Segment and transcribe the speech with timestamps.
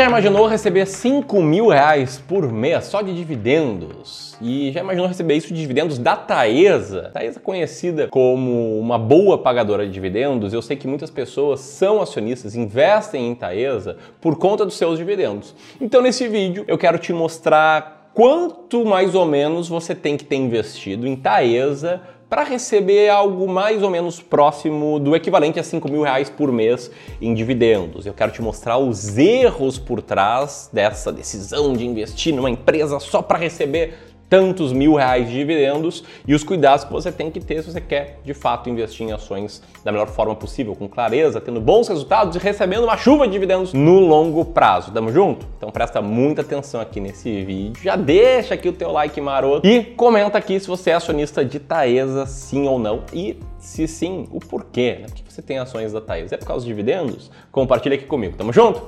[0.00, 4.34] já imaginou receber 5 mil reais por mês só de dividendos?
[4.40, 7.10] E já imaginou receber isso de dividendos da Taesa?
[7.12, 10.54] Taesa conhecida como uma boa pagadora de dividendos.
[10.54, 15.54] Eu sei que muitas pessoas são acionistas, investem em Taesa por conta dos seus dividendos.
[15.78, 20.36] Então nesse vídeo eu quero te mostrar quanto mais ou menos você tem que ter
[20.36, 26.02] investido em Taesa para receber algo mais ou menos próximo do equivalente a 5 mil
[26.02, 26.88] reais por mês
[27.20, 28.06] em dividendos.
[28.06, 33.20] Eu quero te mostrar os erros por trás dessa decisão de investir numa empresa só
[33.20, 37.62] para receber tantos mil reais de dividendos e os cuidados que você tem que ter
[37.62, 41.60] se você quer de fato investir em ações da melhor forma possível, com clareza, tendo
[41.60, 44.92] bons resultados e recebendo uma chuva de dividendos no longo prazo.
[44.92, 45.44] Tamo junto?
[45.58, 47.82] Então presta muita atenção aqui nesse vídeo.
[47.82, 51.58] Já deixa aqui o teu like maroto e comenta aqui se você é acionista de
[51.58, 53.02] Taesa, sim ou não.
[53.12, 55.06] E se sim, o porquê, né?
[55.08, 56.36] Por que você tem ações da Taesa?
[56.36, 57.30] É por causa dos dividendos?
[57.50, 58.36] Compartilha aqui comigo.
[58.36, 58.80] Tamo junto?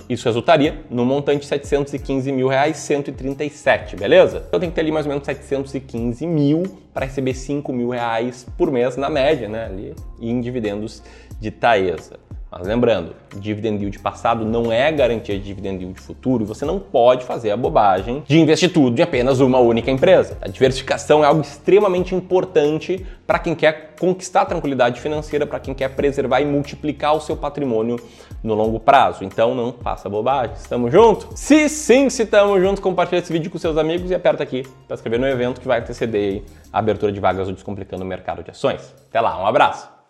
[0.09, 4.45] Isso resultaria no montante de 715 mil reais 137, beleza?
[4.49, 8.47] Então tem que ter ali mais ou menos 715 mil para receber 5 mil reais
[8.59, 9.67] por mês na média, né?
[9.67, 11.03] Ali em dividendos
[11.41, 12.19] de Taesa.
[12.55, 16.45] Mas lembrando, dividend yield passado não é garantia de dividend yield futuro.
[16.45, 20.37] Você não pode fazer a bobagem de investir tudo em apenas uma única empresa.
[20.39, 25.97] A diversificação é algo extremamente importante para quem quer conquistar tranquilidade financeira, para quem quer
[25.97, 27.99] preservar e multiplicar o seu patrimônio
[28.45, 29.25] no longo prazo.
[29.25, 30.55] Então não faça bobagem.
[30.55, 31.29] Estamos juntos?
[31.35, 34.95] Se sim, se estamos juntos, compartilha esse vídeo com seus amigos e aperta aqui para
[34.95, 38.51] inscrever no evento que vai anteceder a abertura de vagas do Descomplicando o Mercado de
[38.51, 38.95] Ações.
[39.09, 40.02] Até lá, um abraço!